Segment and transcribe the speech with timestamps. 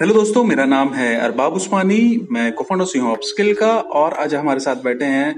[0.00, 3.16] Hello दोस्तों मेरा नाम है अरबाब उस्मानी मैं कोफाउंडर सी हूँ
[3.54, 5.34] का और आज हमारे साथ बैठे हैं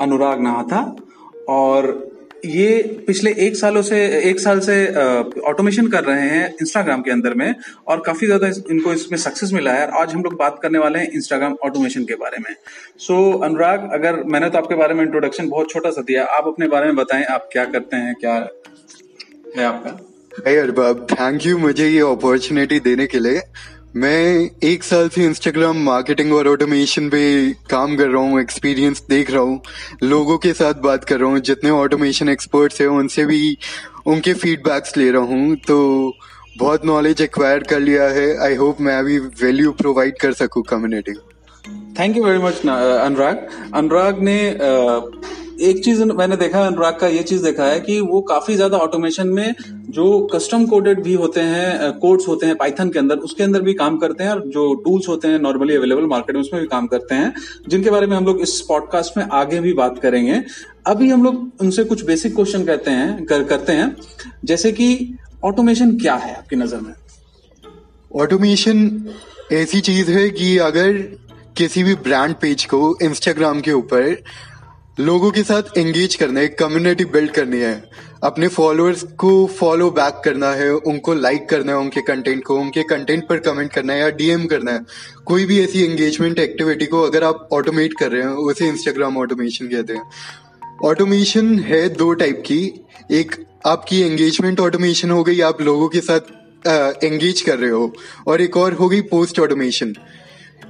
[0.00, 0.78] अनुराग नाहता।
[1.48, 1.88] और
[2.44, 3.98] ये पिछले एक सालों से
[4.30, 4.78] एक साल से
[5.42, 7.54] ऑटोमेशन कर रहे हैं इंस्टाग्राम के अंदर में
[7.88, 11.10] और काफ़ी ज़्यादा इनको इसमें सक्सेस मिला है। आज हम लोग बात करने वाले हैं
[11.12, 12.54] इंस्टाग्राम ऑटोमेशन के बारे में।
[12.98, 16.48] सो so, अनुराग अगर मैंने तो आपके बारे में इंट्रोडक्शन बहुत छोटा सा दिया आप
[16.48, 18.34] अपने बारे में बताएँ आप क्या करते हैं क्या
[19.56, 19.98] है आपका?
[20.50, 23.40] अरबाब थैंक यू मुझे ये अपॉर्चुनिटी देने के लिए।
[23.96, 27.20] मैं एक साल से इंस्टाग्राम मार्केटिंग और ऑटोमेशन पे
[27.70, 29.60] काम कर रहा हूँ एक्सपीरियंस देख रहा हूँ,
[30.02, 33.56] लोगों के साथ बात कर रहा हूँ, जितने ऑटोमेशन एक्सपर्ट्स हैं, उनसे भी
[34.06, 36.12] उनके फीडबैक्स ले रहा हूँ। तो
[36.58, 41.12] बहुत नॉलेज एक्वायर कर लिया है। आई होप मैं अभी वैल्यू प्रोवाइड कर सकूँ community
[41.98, 44.38] thank you very much Anurag Anurag ने
[45.62, 49.28] एक चीज़ मैंने देखा अनुराग का ये चीज़ देखा है कि वो काफ़ी ज़्यादा ऑटोमेशन
[49.28, 49.54] में
[49.90, 53.74] जो कस्टम कोडेड भी होते हैं कोड्स होते हैं पाइथन के अंदर उसके अंदर भी
[53.74, 56.86] काम करते हैं और जो टूल्स होते हैं नॉर्मली अवेलेबल मार्केट में उसमें भी काम
[56.86, 57.32] करते हैं
[57.68, 60.42] जिनके बारे में हम लोग इस पॉडकास्ट में आगे भी बात करेंगे।
[60.86, 63.96] अभी हम लोग उनसे कुछ बेसिक क्वेश्चन कहते हैं कर, करते हैं।
[64.44, 66.92] जैसे कि ऑटोमेशन क्या है आपकी नज़र में?
[68.10, 69.08] ऑटोमेशन
[69.52, 71.25] ऐसी चीज़ है कि अगर
[71.56, 74.24] किसी भी ब्रांड पेज को इंस्टाग्राम के ऊपर
[75.00, 77.90] लोगों के साथ एंगेज करना है कम्युनिटी बिल्ड करनी है।
[78.24, 82.82] अपने फॉलोअर्स को फॉलो बैक करना है, उनको लाइक करना है, उनके कंटेंट को, उनके
[82.82, 84.80] कंटेंट पर कमेंट करना है या डीएम करना है।
[85.26, 89.66] कोई भी ऐसी एंगेजमेंट एक्टिविटी को अगर आप ऑटोमेट कर रहे हैं, उसे इंस्टाग्राम ऑटोमेशन
[89.66, 90.10] कहते हैं।
[90.84, 92.72] ऑटोमेशन है दो टाइप की।
[93.12, 96.20] एक, आपकी एंगेजमेंट ऑटोमेशन हो गई, आप लोगों के साथ
[97.04, 97.92] एंगेज कर रहे हो।
[98.26, 99.94] और एक और हो गई post automation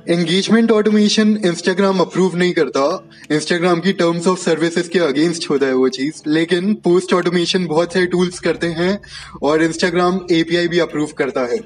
[0.09, 5.75] engagement automation Instagram approve नहीं करता। इंस्टाग्राम की टर्म्स ऑफ़ सर्विसेज़ के अगेंस्ट होता है
[5.75, 9.01] वो चीज़। लेकिन पोस्ट ऑटोमेशन बहुत सारे टूल्स करते हैं
[9.43, 11.59] और इंस्टाग्राम एपीआई भी अप्रूव करता है।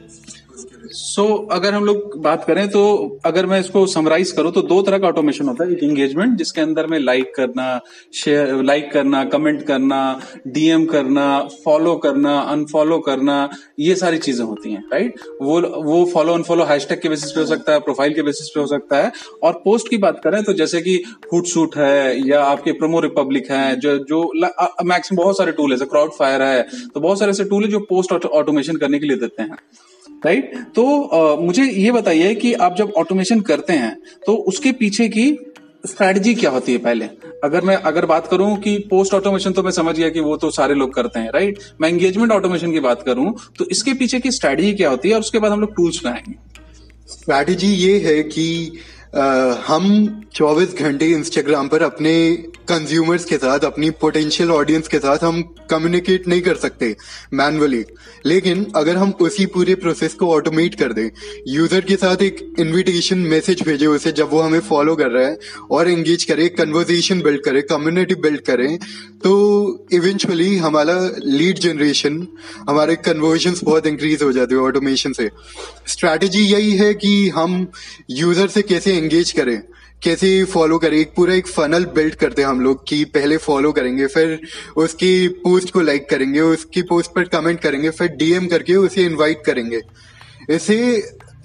[0.91, 2.80] सो so, अगर हम लोग बात करें तो
[3.24, 6.61] अगर मैं इसको समराइज करूँ तो दो तरह का ऑटोमेशन होता है एक एंगेजमेंट जिसके
[6.61, 7.67] अंदर में लाइक करना
[8.14, 10.00] शेयर लाइक करना कमेंट करना
[10.46, 11.27] डीएम करना
[11.64, 13.36] फॉलो करना अनफॉलो करना
[13.80, 17.46] ये सारी चीज़ें होती हैं राइट वो वो फॉलो अनफॉलो हैशटैग के बेसिस पे हो
[17.46, 19.12] सकता है प्रोफ़ाइल के बेसिस पे हो सकता है।
[19.42, 20.96] और पोस्ट की बात करें तो जैसे कि
[21.33, 24.23] हुट सूट है या आपके प्रोमो रिपब्लिक है जो जो
[24.84, 26.62] मैक्सिमम बहुत सारे टूल है क्राउड फायर है
[26.95, 29.56] तो बहुत सारे ऐसे टूल है जो पोस्ट ऑटोमेशन करने के लिए देते हैं।
[30.27, 30.53] राइट?
[30.75, 35.31] तो आ, मुझे ये बताइए कि आप जब ऑटोमेशन करते हैं तो उसके पीछे की
[35.86, 37.05] स्ट्रेटजी क्या होती है पहले?
[37.45, 40.51] अगर मैं अगर बात करूँ कि पोस्ट ऑटोमेशन तो मैं समझ गया कि वो तो
[40.51, 41.59] सारे लोग करते हैं राइट?
[41.80, 45.20] मैं एंगेजमेंट ऑटोमेशन की बात करूँ तो इसके पीछे की स्ट्रेटजी क्या होती है और
[45.20, 46.35] उसके बाद हम लोग टूल्स बनाएँगे
[47.09, 48.73] स्ट्रैटेजी ये है कि
[49.13, 49.87] हम
[50.35, 52.13] 24 घंटे इंस्टाग्राम पर अपने
[52.69, 56.95] कंज्यूमर्स के साथ, अपनी पोटेंशियल ऑडियंस के साथ हम कम्युनिकेट नहीं कर सकते
[57.35, 57.85] मैनुअली
[58.27, 61.09] लेकिन अगर हम उसी पूरे प्रोसेस को ऑटोमेट कर दें
[61.48, 65.39] यूज़र के साथ एक इनविटेशन मैसेज भेजे, उसे जब वो हमें फॉलो कर रहा है
[65.71, 68.79] और एंगेज करे कन्वर्जेशन बिल्ड करे कम्युनिटी बिल्ड करें
[69.25, 69.33] तो
[69.92, 70.95] इवेंचुअली हमारा
[71.25, 72.27] लीड जनरेशन
[72.69, 75.29] हमारे कन्वर्जन बहुत इंक्रीज हो जाते हैं ऑटोमेशन से।
[75.87, 77.67] स्ट्रैटेजी यही है कि हम
[78.11, 79.61] यूज़र से कैसे एंगेज करें
[80.02, 83.72] कैसे फॉलो करें एक पूरा एक फनल बिल्ड करते हैं हम लोग कि पहले फॉलो
[83.72, 84.38] करेंगे फिर
[84.77, 89.44] उसकी पोस्ट को लाइक करेंगे उसकी पोस्ट पर कमेंट करेंगे फिर डीएम करके उसे इनवाइट
[89.46, 89.80] करेंगे।
[90.50, 90.77] ऐसे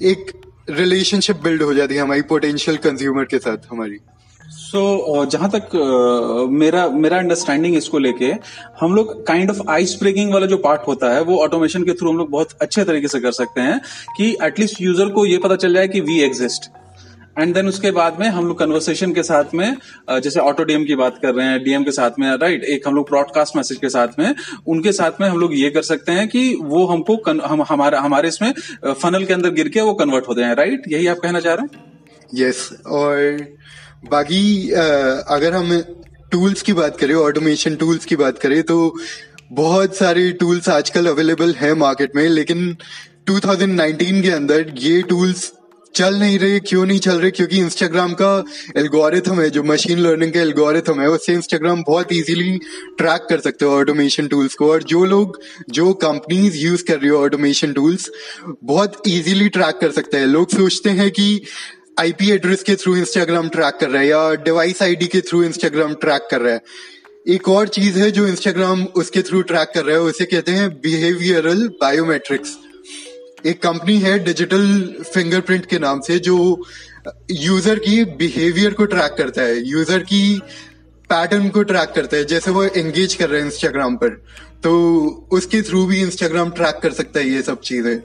[0.03, 0.31] एक
[0.69, 3.99] रिलेशनशिप बिल्ड हो जाती है हमारी पोटेंशियल कंज्यूमर के साथ हमारी।
[4.41, 8.31] सो so, जहाँ तक मेरा मेरा अंडरस्टैंडिंग इसको लेके
[8.81, 12.09] हम लोग काइंड ऑफ़ आइस ब्रेकिंग वाला जो पार्ट होता है वो ऑटोमेशन के थ्रू
[12.09, 13.79] हम लोग बहुत अच्छे तरीके से कर सकते हैं
[14.17, 16.71] कि एटलीस्ट यूज़र को ये पता चल जाए कि वी एग्जिस्ट
[17.39, 19.77] एंड देन उसके बाद में हम लोग कन्वर्सेशन के साथ में
[20.09, 22.95] जैसे ऑटो डीएम की बात कर रहे हैं डीएम के साथ में राइट एक हम
[22.95, 24.35] लोग ब्रॉडकास्ट मैसेज के साथ में
[24.67, 27.15] उनके साथ में हम लोग ये कर सकते हैं कि वो हमको
[27.47, 28.53] हम हमारे हमारे इसमें
[28.93, 31.63] फनल के अंदर गिर के वो कन्वर्ट होते हैं राइट यही आप कहना चाह रहे
[31.63, 31.83] हैं?
[32.35, 33.47] यस yes, और
[34.09, 34.71] बाकी
[35.27, 35.81] अगर हम
[36.31, 38.97] टूल्स की बात करें ऑटोमेशन टूल्स की बात करें तो
[39.51, 42.77] बहुत सारे टूल्स आजकल अवेलेबल है मार्केट में लेकिन
[43.29, 45.51] 2019 के अंदर ये टूल्स
[45.95, 47.31] चल नहीं रहे, क्यों नहीं चल रहे?
[47.31, 48.43] क्योंकि इंस्टाग्राम का
[48.77, 52.57] एल्गोरिथम है, जो मशीन लर्निंग का एल्गोरिथम है, उससे इंस्टाग्राम बहुत इजीली
[52.97, 55.39] ट्रैक कर सकते हो ऑटोमेशन टूल्स को। और जो लोग,
[55.69, 58.09] जो कंपनीज़ यूज़ कर रही हो ऑटोमेशन टूल्स
[58.63, 61.41] बहुत इजीली ट्रैक कर सकते हैं। लोग सोचते हैं कि
[61.99, 65.93] आईपी एड्रेस के थ्रू इंस्टाग्राम ट्रैक कर रहा है या डिवाइस आईडी के थ्रू इंस्टाग्राम
[65.93, 66.61] ट्रैक कर रहा है।
[67.27, 70.69] एक और चीज़ है जो इंस्टाग्राम उसके थ्रू ट्रैक कर रहा है, उसे कहते हैं
[70.69, 72.57] बिहेवियरल बायोमेट्रिक्स
[73.45, 76.37] एक कंपनी है डिजिटल फिंगरप्रिंट के नाम से जो
[77.31, 80.39] यूज़र की बिहेवियर को ट्रैक करता है यूज़र की
[81.09, 84.09] पैटर्न को ट्रैक करता है जैसे वो एंगेज कर रहे हैं इंस्टाग्राम पर
[84.63, 84.73] तो
[85.31, 87.99] उसके थ्रू भी इंस्टाग्राम ट्रैक कर सकता है ये सब चीज़ें।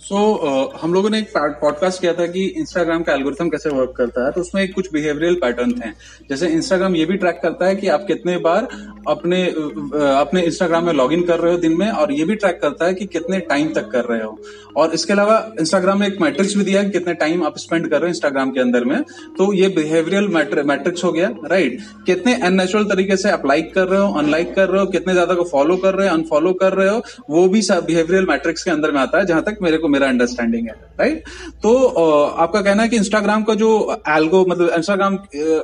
[0.00, 3.70] सो so, uh, हम लोगों ने एक पॉडकास्ट किया था कि इंस्टाग्राम का एल्गोरिथम कैसे
[3.70, 5.90] वर्क करता है तो उसमें कुछ बिहेवियरल पैटर्न थे
[6.30, 8.68] जैसे इंस्टाग्राम ये भी ट्रैक करता है कि आप कितने बार
[9.08, 12.86] अपने अपने इंस्टाग्राम में लॉगिन कर रहे हो दिन में और ये भी ट्रैक करता
[12.86, 14.38] है कि कितने टाइम तक कर रहे हो।
[14.76, 17.96] और इसके अलावा इंस्टाग्राम ने एक मैट्रिक्स भी दिया है कितने टाइम आप स्पेंड कर
[17.96, 19.02] रहे हो इंस्टाग्राम के अंदर में।
[19.38, 20.28] तो ये बिहेवियरल
[20.66, 24.68] मैट्रिक्स हो गया राइट कितने अननेचुरल तरीके से आप लाइक कर रहे हो अनलाइक कर
[24.68, 27.60] रहे हो, कितने ज़्यादा को फॉलो कर रहे हो अनफॉलो कर रहे हो, वो भी
[27.70, 31.24] बिहेवियरल मैट्रिक्स के अंदर में आता है, जहाँ तक मेरे को, मेरा अंडरस्टैंडिंग है राइट
[31.62, 33.70] तो आपका कहना है कि इंस्टाग्राम का जो
[34.08, 35.16] एल्गो मतलब इंस्टाग्राम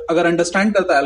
[0.09, 1.03] अगर अंडरस्टैंड करता है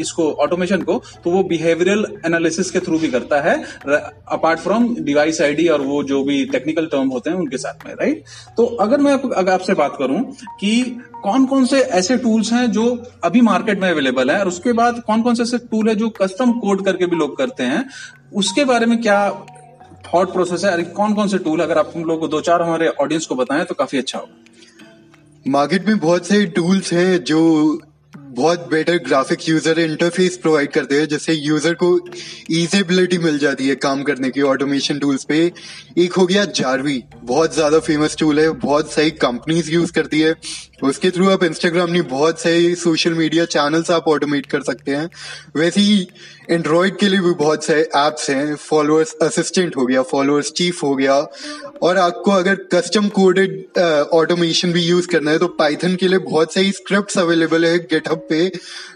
[0.00, 3.54] इसको ऑटोमेशन को तो वो बिहेवियरल एनालिसिस के थ्रू भी करता है
[3.88, 7.94] अपार्ट फ्रॉम डिवाइस आईडी और वो जो भी टेक्निकल टर्म होते हैं उनके साथ में
[7.94, 8.24] राइट
[8.56, 10.22] तो अगर मैं अगर आपसे बात करूँ
[10.60, 12.84] कि कौन कौन से ऐसे टूल्स हैं जो
[13.24, 16.08] अभी मार्केट में अवेलेबल है और उसके बाद कौन कौन से ऐसे टूल है जो
[16.18, 17.84] कस्टम कोड करके भी लोग करते हैं,
[18.34, 19.18] उसके बारे में क्या
[20.06, 20.70] थॉट प्रोसेस है?
[20.70, 23.34] अरे कौन कौन से टूल अगर आप हम लोग को दो चार हमारे ऑडियंस को
[23.34, 27.40] बताएँ तो काफ़ी अच्छा होगा। मार्केट में बहुत से टूल्स हैं जो
[28.34, 31.88] बहुत better graphic user interface provide करते हैं, जिससे यूज़र को
[32.52, 35.38] इजीबिलिटी मिल जाती है काम करने की ऑटोमेशन टूल्स पे।
[35.98, 40.34] एक हो गया जारवी बहुत ज़्यादा फ़ेमस टूल है, बहुत सही कंपनीज़ यूज़ करती है।
[40.84, 45.08] उसके थ्रू आप इंस्टाग्राम नहीं बहुत सही सोशल मीडिया चैनल्स आप ऑटोमेट कर सकते हैं।
[45.56, 46.08] वैसे ही
[46.50, 50.94] एंड्रॉयड के लिए भी बहुत सारे एप्स हैं। फॉलोअर्स असिस्टेंट हो गया फॉलोअर्स चीफ हो
[50.96, 51.14] गया।
[51.82, 53.78] और आपको अगर कस्टम कोडेड
[54.14, 58.26] ऑटोमेशन भी यूज़ करना है तो पाइथन के लिए बहुत सारी स्क्रिप्ट अवेलेबल है गेटअप
[58.28, 58.50] पे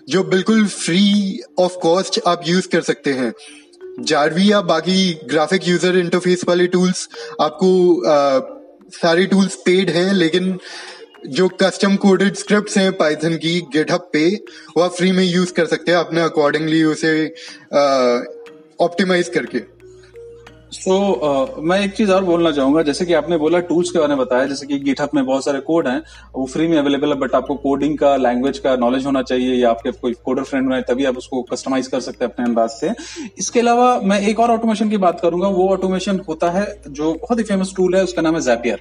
[0.08, 3.32] जो बिल्कुल फ्री ऑफ़ कॉस्ट आप यूज़ कर सकते हैं।
[4.00, 7.08] जारवी या बाकी ग्राफिक यूज़र इंटरफेस वाले टूल्स
[7.40, 7.70] आपको
[8.02, 8.40] आ,
[8.92, 10.58] सारे टूल्स पेड हैं लेकिन
[11.26, 14.28] जो कस्टम कोडेड स्क्रिप्ट्स हैं पाइथन की गेटअप पे
[14.76, 17.26] वो आप फ्री में यूज़ कर सकते हैं अपने अकॉर्डिंगली उसे
[18.80, 19.58] ऑप्टिमाइज करके।
[20.72, 23.98] सो so, uh, मैं एक चीज़ और बोलना चाहूँगा जैसे कि आपने बोला टूल्स के
[23.98, 26.02] बारे में बताया जैसे कि गिटहब में बहुत सारे कोड हैं
[26.34, 29.70] वो फ्री में अवेलेबल है बट आपको कोडिंग का लैंग्वेज का नॉलेज होना चाहिए या
[29.70, 32.92] आपके कोई कोडर फ्रेंड में तभी आप उसको कस्टमाइज कर सकते हैं अपने अंदाज से।
[33.38, 37.38] इसके अलावा मैं एक और ऑटोमेशन की बात करूँगा वो ऑटोमेशन होता है जो बहुत
[37.38, 38.80] ही फ़ेमस टूल है उसका नाम है जैपियर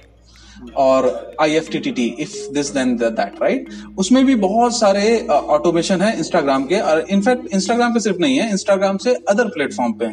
[0.76, 3.68] और I F T T T if this then that right
[3.98, 8.38] उसमें भी बहुत सारे ऑटोमेशन uh, है इंस्टाग्राम के। और इनफैक्ट इंस्टाग्राम पे सिर्फ़ नहीं
[8.38, 10.12] है इंस्टाग्राम से अदर प्लेटफॉर्म पे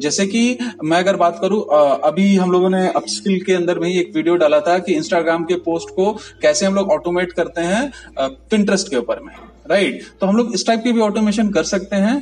[0.00, 3.88] जैसे कि मैं अगर बात करूँ uh, अभी हम लोगों ने अपस्किल के अंदर में
[3.88, 7.60] ही एक वीडियो डाला था कि इंस्टाग्राम के पोस्ट को कैसे हम लोग ऑटोमेट करते
[7.60, 9.34] हैं पिंटरेस्ट uh, के ऊपर में।
[9.70, 12.16] राइट तो हम लोग इस टाइप के भी ऑटोमेशन कर सकते हैं।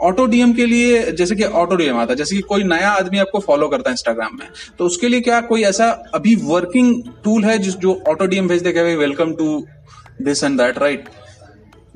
[0.00, 3.18] ऑटो डीएम के लिए जैसे कि ऑटो डीएम आता है, जैसे कि कोई नया आदमी
[3.18, 4.46] आपको फॉलो करता है इंस्टाग्राम में
[4.78, 8.62] तो उसके लिए क्या कोई ऐसा अभी वर्किंग टूल है जिस, जो ऑटो डीएम भेज
[8.62, 9.64] देगा welcome to
[10.22, 11.08] this and that right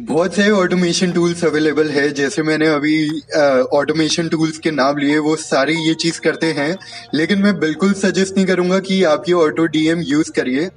[0.01, 2.97] बहुत से ऑटोमेशन टूल्स अवेलेबल है। जैसे मैंने अभी
[3.75, 6.77] ऑटोमेशन टूल्स के नाम लिए वो सारे ये चीज़ करते हैं,
[7.15, 10.69] लेकिन मैं बिल्कुल सजेस्ट नहीं करूँगा कि आप ये ऑटो डीएम यूज़ करिए।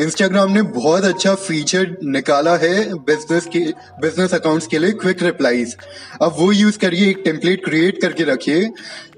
[0.00, 3.60] इंस्टाग्राम ने बहुत अच्छा फीचर निकाला है बिज़नेस के
[4.00, 5.76] बिज़नेस अकाउंट्स के लिए क्विक रिप्लाईज
[6.22, 8.66] अब वो यूज़ करिए, एक टेम्पलेट क्रिएट करके रखिए।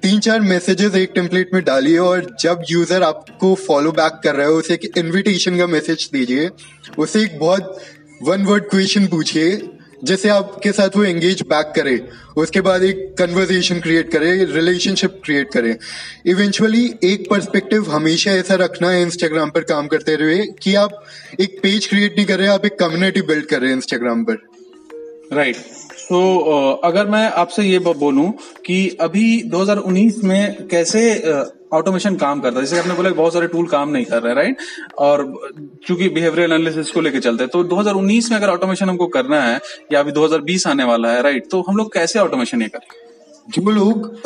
[0.02, 4.46] तीन चार मैसेजेस एक टेम्पलेट में डालिए और जब यूज़र आपको फॉलो बैक कर रहा
[4.46, 6.50] है, उसे एक इनविटेशन का मैसेज दीजिए।
[6.98, 7.80] उसे एक बहुत
[8.22, 9.56] वन वर्ड क्वेश्चन पूछिए
[10.04, 15.52] जैसे आपके साथ वो एंगेज बैक करे उसके बाद एक कन्वर्जेशन क्रिएट करे रिलेशनशिप क्रिएट
[15.52, 15.76] करे
[16.26, 21.04] इवेंचुअली एक पर्सपेक्टिव हमेशा ऐसा रखना है इंस्टाग्राम पर काम करते हुए कि आप
[21.40, 24.46] एक पेज क्रिएट नहीं कर रहे आप एक कम्युनिटी बिल्ड कर रहे हैं इंस्टाग्राम पर
[25.32, 25.66] राइट right.
[26.08, 28.32] तो so, अगर मैं आपसे ये बोलूँ
[28.66, 31.22] कि अभी 2019 में कैसे
[31.72, 34.56] ऑटोमेशन काम करता है। जैसे आपने बोला बहुत सारे टूल काम नहीं कर रहे राइट
[34.98, 35.24] और
[35.86, 39.60] चूँकि बिहेवियरल एनालिसिस को लेकर चलते हैं तो 2019 में अगर ऑटोमेशन हमको करना है,
[39.92, 42.86] या अभी 2020 आने वाला है राइट तो हम लोग कैसे ऑटोमेशन ये करें?
[43.48, 44.20] जो लोग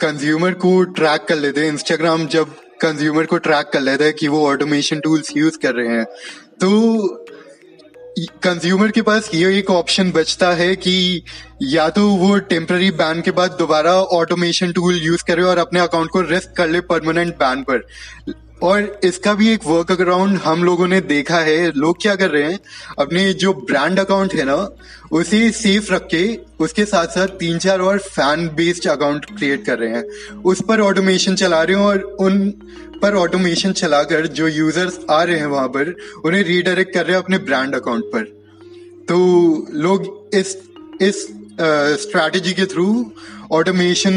[0.00, 4.28] कंज्यूमर को ट्रैक कर लेते हैं। इंस्टाग्राम जब कंज्यूमर को ट्रैक कर लेता है कि
[4.28, 6.04] वो ऑटोमेशन टूल्स यूज़ कर रहे हैं
[6.60, 6.68] तो
[8.18, 11.22] कंज्यूमर के पास ये एक ऑप्शन बचता है कि
[11.62, 16.10] या तो वो टेम्पररी बैन के बाद दोबारा ऑटोमेशन टूल यूज़ करे और अपने अकाउंट
[16.10, 17.86] को रिस्क कर ले परमानेंट बैन पर।
[18.62, 22.42] और इसका भी एक वर्क अराउंड हम लोगों ने देखा है। लोग क्या कर रहे
[22.42, 22.58] हैं?
[22.98, 24.56] अपने जो ब्रांड अकाउंट है ना,
[25.12, 26.24] उसे सेफ़ रख के
[26.60, 30.80] उसके साथ साथ तीन चार और फ़ैन बेस्ड अकाउंट क्रिएट कर रहे हैं। उस पर
[30.80, 32.48] ऑटोमेशन चला रहे हैं और उन
[33.02, 37.22] पर ऑटोमेशन चलाकर जो यूज़र्स आ रहे हैं वहाँ पर, उन्हें रीडायरेक्ट कर रहे हैं
[37.22, 38.24] अपने ब्रांड अकाउंट पर।
[39.08, 39.16] तो
[39.72, 40.56] लोग इस
[41.00, 41.26] इस
[42.02, 43.12] स्ट्रैटेजी के थ्रू
[43.52, 44.14] ऑटोमेशन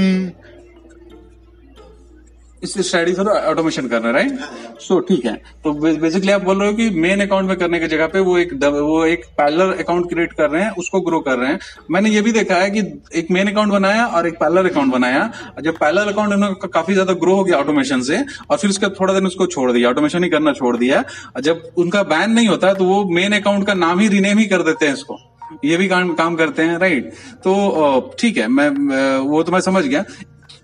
[2.66, 4.40] इस स्ट्रेटजी से ऑटोमेशन करना राइट
[4.82, 7.88] सो ठीक है। तो बेसिकली आप बोल रहे हो कि मेन अकाउंट में करने की
[7.88, 11.38] जगह पे वो एक वो एक पैरलर अकाउंट क्रिएट कर रहे हैं, उसको ग्रो कर
[11.38, 11.60] रहे हैं।
[11.92, 12.80] मैंने ये भी देखा है कि
[13.16, 15.32] एक मेन अकाउंट बनाया और एक पैरलर अकाउंट बनाया।
[15.62, 19.28] जब पैरलर अकाउंट काफ़ी ज़्यादा ग्रो हो गया ऑटोमेशन से, और फिर उसके थोड़ा दिन
[19.28, 21.04] उसको छोड़ दिया ऑटोमेशन ही करना छोड़ दिया।
[21.42, 24.62] जब उनका बैन नहीं होता तो वो मेन अकाउंट का नाम ही रिनेम ही कर
[24.64, 25.18] देते हैं इसको।
[25.66, 27.12] ये भी काम काम करते हैं राइट
[27.44, 30.04] तो ठीक है मैं- वो तो मैं समझ गया।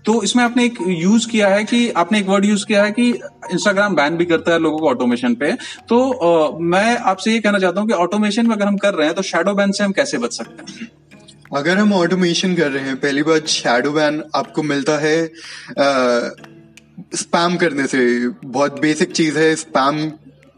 [0.04, 3.08] तो इसमें आपने एक यूज़ किया है कि आपने एक वर्ड यूज़ किया है कि
[3.52, 5.52] इंस्टाग्राम बैन भी करता है लोगों को ऑटोमेशन पे।
[5.88, 9.06] तो अ, मैं आपसे ये कहना चाहता हूँ कि ऑटोमेशन में अगर हम कर रहे
[9.06, 10.88] हैं तो शेडो बैन से हम कैसे बच सकते हैं?
[11.56, 15.16] अगर हम ऑटोमेशन कर रहे हैं पहली बात शेडो बैन आपको मिलता है
[17.16, 20.10] स्पैम करने से। बहुत बेसिक चीज़ है स्पैम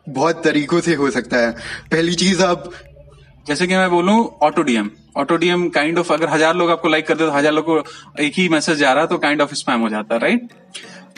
[0.07, 1.51] बहुत तरीकों से हो सकता है।
[1.93, 2.71] पहली चीज़ आप
[3.47, 7.07] जैसे कि मैं बोलूँ auto DM auto DM kind of अगर हज़ार लोग आपको लाइक
[7.07, 7.79] करते तो हज़ार लोग को
[8.23, 10.49] एक ही मैसेज जा रहा है तो काइंड ऑफ़ स्पैम हो जाता है राइट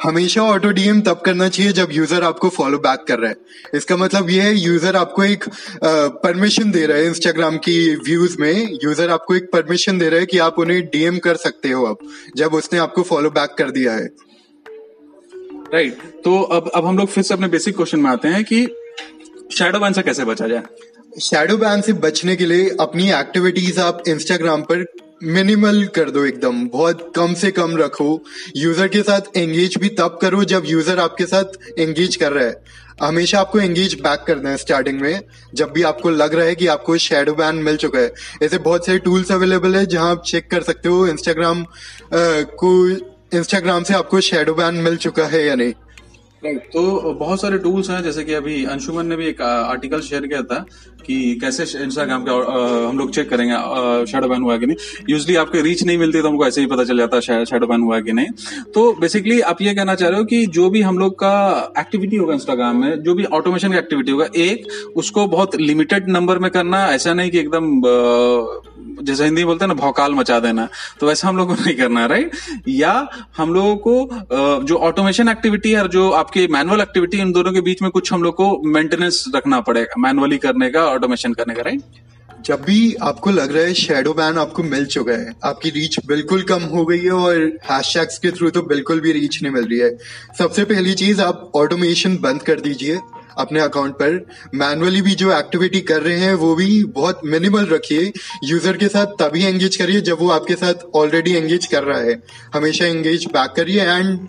[0.03, 3.37] हमेशा ऑटो डीएम तब करना चाहिए जब यूज़र आपको फॉलो बैक कर रहा है।
[3.75, 5.45] इसका मतलब ये है यूज़र आपको एक
[6.25, 10.27] परमिशन दे रहा है इंस्टाग्राम की व्यूज़ में। यूज़र आपको एक परमिशन दे रहा है
[10.27, 11.99] कि आप उन्हें डीएम कर सकते हो अब
[12.37, 14.07] जब उसने आपको फॉलो बैक कर दिया है।
[15.73, 16.25] Right right.
[16.25, 18.65] तो अब अब हम लोग फिर से अपने बेसिक क्वेश्चन में आते हैं कि
[19.53, 20.63] शेडो बैन से कैसे बचा जाए?
[21.17, 24.85] शैडो बैन से बचने के लिए अपनी एक्टिविटीज़ आप इंस्टाग्राम पर
[25.25, 28.09] मिनिमल कर दो एकदम। बहुत कम से कम रखो।
[28.57, 32.63] यूज़र के साथ एंगेज भी तब करो जब यूज़र आपके साथ एंगेज कर रहा है।
[33.03, 35.21] हमेशा आपको एंगेज बैक करना है स्टार्टिंग में।
[35.55, 38.87] जब भी आपको लग रहा है कि आपको शेडो बैन मिल चुका है। ऐसे बहुत
[38.87, 41.65] सारे टूल्स अवेलेबल है जहाँ आप चेक कर सकते हो इंस्टाग्राम
[42.13, 42.77] को
[43.37, 45.73] इंस्टाग्राम से आपको शेडो बैन मिल चुका है या नहीं।
[46.73, 50.43] तो बहुत सारे टूल्स हैं जैसे कि अभी अंशुमन ने भी एक आर्टिकल शेयर किया
[50.43, 50.65] था।
[51.05, 52.31] कि कैसे इंस्टाग्राम पे
[52.87, 53.55] हम लोग चेक करेंगे
[54.07, 54.77] शेडो बैन हुआ कि नहीं।
[55.11, 57.81] यूजली आपके रीच नहीं मिलती तो हमको ऐसे ही पता चल जाता है शेडो बैन
[57.81, 60.99] हुआ कि नहीं। तो बेसिकली आप ये कहना चाह रहे हो कि जो भी हम
[60.99, 65.57] लोग का एक्टिविटी होगा इंस्टाग्राम में, जो भी ऑटोमेशन का एक्टिविटी होगा, एक, उसको बहुत
[65.57, 67.81] लिमिटेड नंबर में करना, ऐसा नहीं कि एकदम
[69.03, 70.67] जैसे हिंदी में बोलते हैं ना, भौकाल मचा देना।
[71.01, 72.31] तो वैसा हम लोग को नहीं करना राइट
[72.69, 72.93] या
[73.37, 77.61] हम लोगों को जो ऑटोमेशन एक्टिविटी है और जो आपकी मैनुअल एक्टिविटी इन दोनों के
[77.61, 81.63] बीच में कुछ हम लोग को मेंटेनेंस रखना पड़ेगा मैनुअली करने का ऑटोमेशन करने का
[81.63, 82.05] राइट
[82.47, 86.43] जब भी आपको लग रहा है शेडो बैन आपको मिल चुका है, आपकी रीच बिल्कुल
[86.43, 87.37] कम हो गई है और
[87.71, 89.91] हैशटैग्स के थ्रू तो बिल्कुल भी रीच नहीं मिल रही है।
[90.39, 92.99] सबसे पहली चीज़, आप ऑटोमेशन बंद कर दीजिए
[93.39, 94.21] अपने अकाउंट पर।
[94.55, 98.13] मैनुअली भी जो एक्टिविटी कर रहे हैं, वो भी बहुत मिनिमल रखिए।
[98.45, 102.21] यूज़र के साथ तभी एंगेज करिए जब वो आपके साथ ऑलरेडी एंगेज कर रहा है।
[102.55, 104.29] हमेशा एंगेज बैक करिए एंड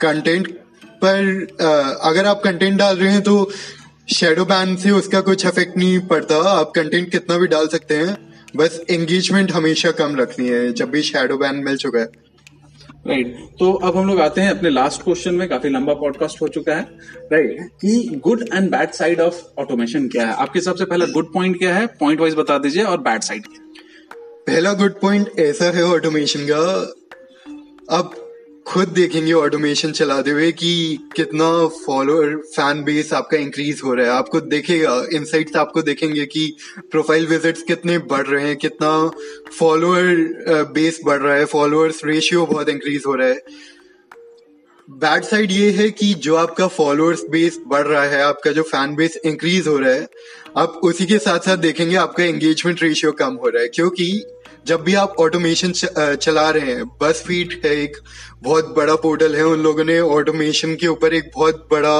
[0.00, 0.48] कंटेंट
[1.02, 3.50] पर अगर आप कंटेंट डाल रहे हैं तो
[4.08, 8.16] शेडो बैन से उसका कुछ इफ़ेक्ट नहीं पड़ता। आप कंटेंट कितना भी डाल सकते हैं
[8.56, 12.04] बस एंगेजमेंट हमेशा कम रखनी है जब भी शेडो बैन मिल चुका है।
[13.06, 13.58] Right right.
[13.58, 16.74] तो अब हम लोग आते हैं अपने लास्ट क्वेश्चन में काफ़ी लंबा पॉडकास्ट हो चुका
[16.74, 16.82] है।
[17.32, 17.68] Right right.
[17.80, 20.34] कि good and bad side of automation क्या है?
[20.34, 21.86] आपके हिसाब से पहला गुड पॉइंट क्या है?
[21.86, 23.46] पॉइंट वाइज बता दीजिए और बैड साइड
[24.46, 26.62] पहला गुड पॉइंट ऐसा है ऑटोमेशन का।
[27.96, 28.25] अब
[28.66, 31.46] खुद देखेंगे ऑटोमेशन चलाते हुए कि कितना
[31.76, 36.46] फॉलोअर फ़ैन बेस आपका इंक्रीज हो रहा है। आपको देखेगा इनसाइट्स आपको देखेंगे कि
[36.90, 38.90] प्रोफ़ाइल विजिट्स कितने बढ़ रहे हैं, कितना
[39.58, 43.40] फॉलोअर बेस बढ़ रहा है फॉलोअर्स रेशियो बहुत इंक्रीज हो रहा है।
[44.88, 48.94] बैड साइड ये है कि जो आपका फॉलोअर्स बेस बढ़ रहा है, आपका जो फ़ैन
[48.94, 50.08] बेस इंक्रीज हो रहा है,
[50.56, 54.24] आप उसी के साथ साथ देखेंगे आपका एंगेजमेंट रेशियो कम हो रहा है, क्योंकि
[54.66, 57.96] जब भी आप ऑटोमेशन चला रहे हैं, बस फीट है एक
[58.42, 61.98] बहुत बड़ा पोर्टल है उन लोगों ने ऑटोमेशन के ऊपर एक बहुत बड़ा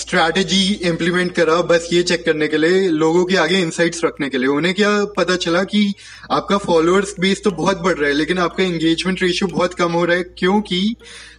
[0.00, 4.38] स्ट्रैटेजी इम्प्लीमेंट करा बस ये चेक करने के लिए लोगों के आगे इंसाइट्स रखने के
[4.38, 5.82] लिए। उन्हें क्या पता चला कि
[6.30, 10.04] आपका फॉलोअर्स बेस तो बहुत बढ़ रहा है लेकिन आपका एंगेजमेंट रेशियो बहुत कम हो
[10.04, 10.96] रहा है क्योंकि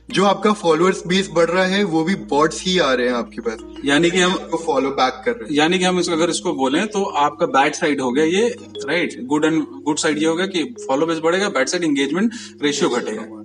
[0.09, 3.41] जो आपका फॉलोअर्स बेस बढ़ रहा है वो भी बॉट्स ही आ रहे हैं आपके
[3.41, 6.29] पास। यानी कि हम आपको फॉलो बैक कर रहे हैं। यानी कि हम इसको अगर
[6.29, 8.47] इसको बोले तो आपका बैड साइड हो गया ये
[8.87, 12.89] right good and good side ये होगा कि फॉलो बेस बढ़ेगा बैड साइड एंगेजमेंट रेशियो
[12.89, 13.40] घटेगा।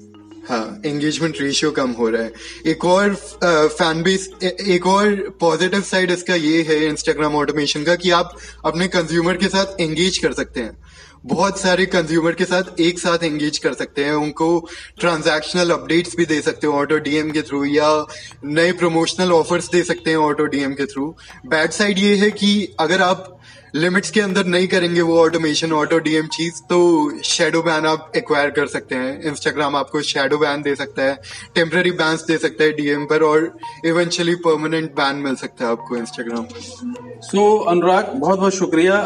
[0.49, 2.33] हाँ एंगेजमेंट रेशियो कम हो रहा है।
[2.67, 8.11] एक और फ़ैन बेस एक और पॉजिटिव साइड इसका ये है इंस्टाग्राम ऑटोमेशन का कि
[8.13, 10.77] आप अपने कंज्यूमर के साथ एंगेज कर सकते हैं।
[11.27, 14.49] बहुत सारे कंज्यूमर के साथ एक साथ एंगेज कर सकते हैं। उनको
[15.01, 17.89] ट्रांजैक्शनल अपडेट्स भी दे सकते हो ऑटो डीएम के थ्रू या
[18.45, 21.15] नए प्रमोशनल ऑफर्स दे सकते हैं ऑटो डीएम के थ्रू
[21.47, 23.33] बैड साइड ये है कि अगर आप
[23.77, 26.79] लिमिट्स के अंदर नहीं करेंगे वो ऑटोमेशन ऑटो डीएम चीज़ तो
[27.25, 31.19] शेडो बैन आप एक्वायर कर सकते हैं। इंस्टाग्राम आपको शेडो बैन दे सकता है
[31.55, 33.51] टेम्पररी बैन दे सकता है डीएम पर और
[33.87, 38.97] इवेंचुअली परमानेंट बैन मिल सकता है आपको इंस्टाग्राम सो so, अनुराग बहुत बहुत शुक्रिया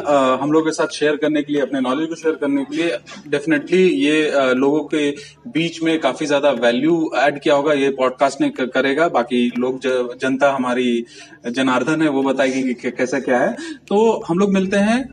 [0.43, 2.99] हम लोग के साथ शेयर करने के लिए अपने नॉलेज को शेयर करने के लिए।
[3.29, 5.11] डेफिनेटली ये लोगों के
[5.50, 9.81] बीच में काफ़ी ज़्यादा वैल्यू एड किया होगा ये पॉडकास्ट ने करेगा। बाकी लोग
[10.17, 11.05] जनता हमारी
[11.49, 13.56] जनार्दन है, वो बताएगी कि कैसा क्या है।
[13.88, 15.09] तो हम लोग मिलते हैं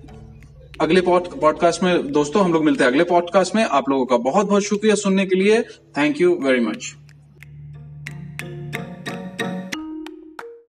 [0.82, 4.48] अगले पॉडकास्ट में। दोस्तों, हम लोग मिलते हैं अगले पॉडकास्ट में। आप लोगों का बहुत
[4.48, 5.62] बहुत शुक्रिया सुनने के लिए।
[5.98, 6.96] Thank you very much